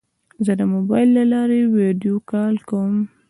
[0.45, 2.95] زه د موبایل له لارې ویدیو کال کوم.